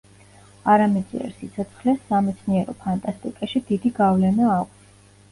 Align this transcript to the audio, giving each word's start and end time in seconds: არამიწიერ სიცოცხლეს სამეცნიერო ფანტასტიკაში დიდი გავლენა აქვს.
არამიწიერ 0.75 1.33
სიცოცხლეს 1.41 1.99
სამეცნიერო 2.07 2.75
ფანტასტიკაში 2.85 3.61
დიდი 3.67 3.91
გავლენა 3.99 4.49
აქვს. 4.55 4.89